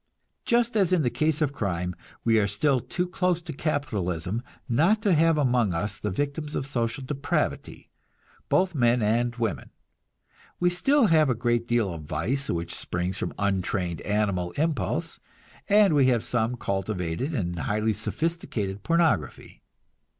Just 0.45 0.75
as 0.75 0.91
in 0.91 1.03
the 1.03 1.11
case 1.11 1.43
of 1.43 1.53
crime, 1.53 1.95
we 2.23 2.39
are 2.39 2.47
still 2.47 2.79
too 2.79 3.05
close 3.07 3.39
to 3.43 3.53
capitalism 3.53 4.41
not 4.67 4.99
to 5.03 5.13
have 5.13 5.37
among 5.37 5.75
us 5.75 5.99
the 5.99 6.09
victims 6.09 6.55
of 6.55 6.65
social 6.65 7.03
depravity, 7.03 7.91
both 8.49 8.73
men 8.73 9.03
and 9.03 9.35
women. 9.35 9.69
We 10.59 10.71
still 10.71 11.05
have 11.05 11.29
a 11.29 11.35
great 11.35 11.67
deal 11.67 11.93
of 11.93 12.05
vice 12.05 12.49
which 12.49 12.73
springs 12.73 13.19
from 13.19 13.31
untrained 13.37 14.01
animal 14.01 14.53
impulse, 14.53 15.19
and 15.69 15.93
we 15.93 16.07
have 16.07 16.23
some 16.23 16.57
cultivated 16.57 17.35
and 17.35 17.59
highly 17.59 17.93
sophisticated 17.93 18.81
pornography. 18.81 19.61